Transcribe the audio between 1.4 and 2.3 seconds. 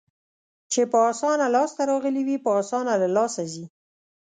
لاس ته راغلي